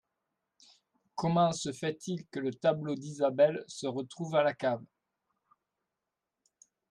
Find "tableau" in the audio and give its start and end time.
2.55-2.95